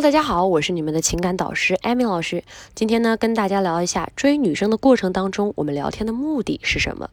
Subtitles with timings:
[0.00, 2.42] 大家好，我是你们的情感导师艾米老师。
[2.74, 7.10] 今天呢，跟大家聊一下追女生的过程当中，我们聊天的目的是什么。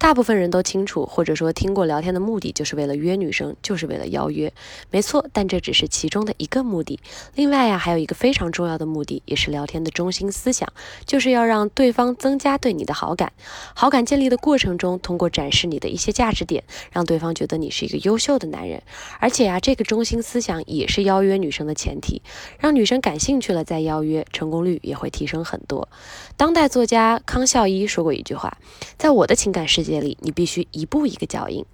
[0.00, 4.50] 大部分人都清楚，或者说听过聊天的目的就是为了约女生，就是为了邀约，
[4.90, 5.26] 没错。
[5.30, 6.98] 但这只是其中的一个目的。
[7.34, 10.66] 另外呀，还有一个非常重要的目的，也是聊天的中心思想，
[11.04, 13.30] 就是要让对方增加对你的好感。
[13.74, 18.82] 好感建立的过程中，通过展示你的一些价值点，让对方觉得你是一个优秀的男人。
[19.18, 22.22] 而且呀，这个中心思想也是邀约女生的前提。
[22.58, 25.90] 让女生感兴趣了再邀约，成功率也会提升很多。
[26.38, 28.56] 当代作家康孝一说过一句话
[28.96, 31.64] ：“在我的情感世界。”你必须一步一个脚印，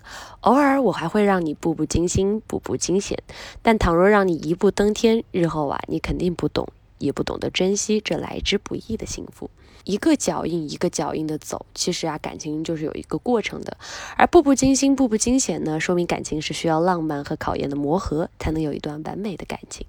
[0.41, 3.23] 偶尔我还会让你步步惊心、步步惊险。
[3.61, 6.67] 但倘若让你一步登天，日后啊，你肯定不懂，
[6.99, 9.51] 也不懂得珍惜这来之不易的幸福。
[9.87, 13.77] 一个脚印一个脚印的走，其实啊，感情就是有一个过程的。
[14.17, 19.87] 而步步惊心、步步惊险呢，说明感情是需要浪漫和考验的磨合，才能有一段完美的感情。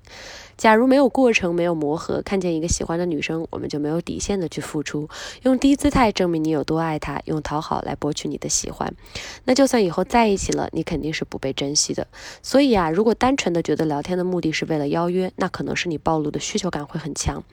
[0.56, 5.08] 假如没有过程，没有磨合，看见一个喜欢的女生，我们就没有底线的去付出，
[5.44, 8.92] 用低姿态证明你有多爱她，用讨好来博取你的喜欢，
[9.45, 12.08] 那就算以后在一起了，你肯定是不被珍惜的。
[12.42, 17.44] 所以啊，如果单纯的觉得聊天的目的是为了邀约，那可能是你暴露的需求感会很强。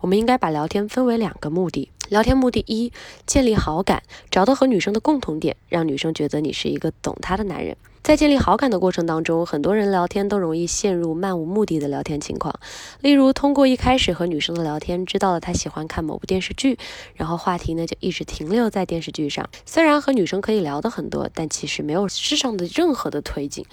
[0.00, 2.92] 我们应该把聊天分为两个目的：聊天目的一，
[3.26, 7.76] 建立好感，找到和女生的共同点，让女生觉得你是一个懂她的男人。
[8.02, 12.58] 在建立好感的过程当中，很多人聊天都容易陷入漫无目的的聊天情况。
[13.00, 16.78] 例如，通过一开始和女生的聊天，知道了她喜欢看某部电视剧，
[17.16, 19.50] 然后话题呢就一直停留在电视剧上。
[19.66, 23.66] 虽然和女生可以聊的很多，但其实没有实质上的任何的推进。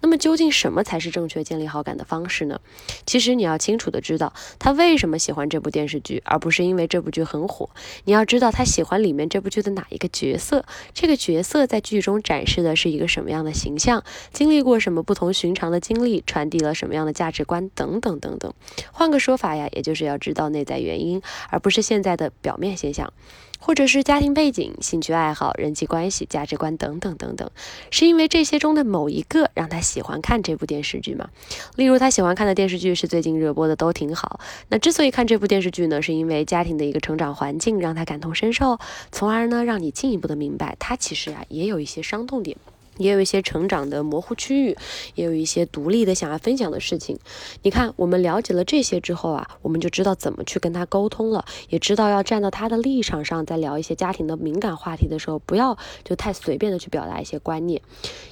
[0.00, 2.60] 那么，究竟什么才是正确建立好感的方式呢？
[3.04, 7.68] 其实你要清楚的知道她为什么喜欢这部电视剧，而不是因为这部剧很火。
[8.04, 13.81] 你要知道她喜欢里面这部剧的哪一个角色，这个角色在剧中展示的是一个什么样的形象。
[13.82, 18.54] 像经历过什么不同寻常的经历，传递了什么样的价值观等等等等。
[18.92, 23.12] 换个说法呀，也就是要知道内在原因，而不是现在的表面现象，
[23.58, 27.50] 或者是家庭背景、兴趣爱好、人际关系、价值观等等等等。
[27.90, 31.30] 是因为这些中的某一个让他喜欢看这部电视剧吗？
[31.74, 34.38] 例如他喜欢看的电视剧是最近热播的《都挺好》。
[34.68, 38.78] 那之所以看这部电视剧呢，是因为家庭的一个成长环境让他感同身受，
[39.10, 42.56] 从而呢让你进一步的明白他其实啊也有一些伤痛点。
[43.02, 44.76] 也有一些成长的模糊区域，
[45.14, 47.18] 也有一些独立的想要分享的事情。
[47.62, 57.82] 你看，我们了解了这些之后啊，我们就知道怎么去跟他沟通了，也知道要站到他的立场上，在聊一些家庭的敏感话题的时候，不要就太随便的去表达一些观念。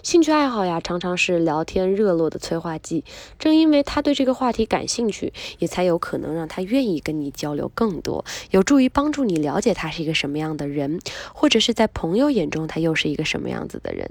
[0.03, 3.05] 兴趣爱好呀，常常是聊天热络的催化剂。
[3.39, 11.01] 正因为他对这个话题感兴趣，也才有可能让他愿意跟你交流更多，有助于帮助你了解他是一个什么样的人，
[11.35, 14.11] 或者是在朋友眼中他又是一个什么样子的人。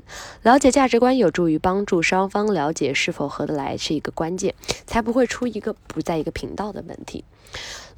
[0.50, 4.56] 了解价值观有助于帮助双方了解是否合得来是一个关键，
[4.88, 7.24] 才不会出一个不在一个频道的问题。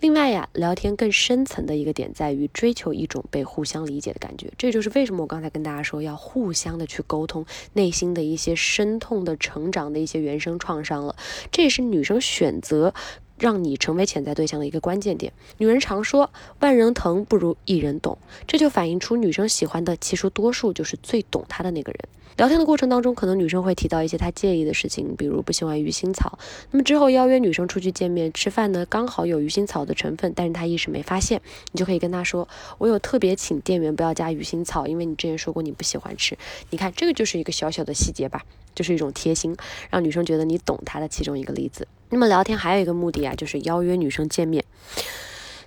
[0.02, 11.16] 另外呀，聊天更深层的一个点在于追求一种被互相理解的感觉，这就是为什么我刚才跟大家说要互相的去沟通内心的一些深痛的成长的一些原生创伤了。
[11.54, 12.94] 这也是女生选择。
[13.42, 15.34] 让你成为潜在对象的一个关键点。
[15.58, 16.30] 女人常说
[16.62, 22.00] “万人疼不如一人懂”，这就反映出女生喜欢的其实多数就是最懂她的那个人。
[22.38, 26.38] 聊天的过程当中，可能女生会提到一些她介意的事情，比如不喜欢鱼腥草。
[26.70, 31.42] 那么之后邀约女生出去见面吃饭呢，刚好有鱼腥草的成分，但是她一时没发现，
[31.72, 32.48] 你就可以跟她说
[32.78, 36.38] ：“我有特别请店员不要加鱼腥草，因为你之前说过你不喜欢吃。”
[36.72, 38.44] 你看，这个就是一个小小的细节吧，
[38.76, 39.58] 就是一种贴心，
[39.90, 41.88] 让女生觉得你懂她的其中一个例子。
[42.12, 44.64] 那么聊天还有一个目的啊，就是邀约女生见面。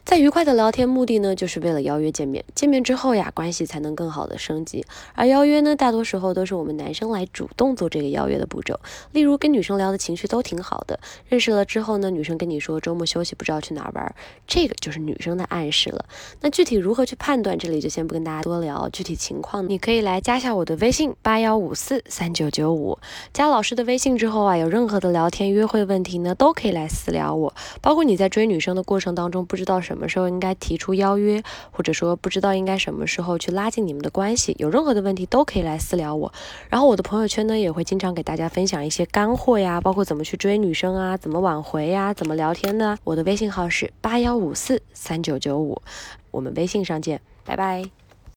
[0.05, 2.45] 在愉快的聊天，目的呢，就是为了邀约见面。
[2.55, 4.85] 见面之后呀，关系才能更好的升级。
[5.15, 8.79] 而邀约呢，大多时候都是我们男生来主动做这个邀约的步骤。
[9.13, 14.15] 例如，跟女生聊的情绪都挺好的，认识了之后呢，女生跟你说周末休息不知道去哪玩，
[14.47, 16.05] 这个就是女生的暗示了。
[16.43, 19.67] 那具体如何去判断，这里就先不跟大家多聊具体情况。
[19.67, 22.99] 你可以来加下我的微信八幺五四三九九五，
[23.33, 27.55] 加老师的微信之后啊，有任何的聊天约会问题呢，都可以来私聊我。
[27.81, 29.94] 包括你在追女生的过程当中，不知道什。
[29.95, 36.33] 什么时候应该提出邀约，或者说不知道应该什么时候去拉近你们的关系，有任何的问题都可以来私聊我。
[36.69, 42.99] 然后我的朋友圈呢也会经常给大家分享一些干货呀，包括怎么去追女生啊，怎么挽回呀，怎么聊天呢。
[43.05, 45.81] 我的微信号是八幺五四三九九五，
[46.33, 48.04] 我们微信上见，拜拜。